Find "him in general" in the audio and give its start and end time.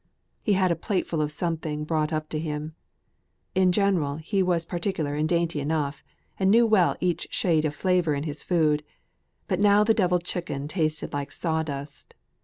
2.39-4.15